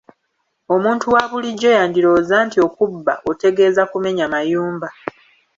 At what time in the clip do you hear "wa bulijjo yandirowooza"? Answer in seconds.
1.13-2.35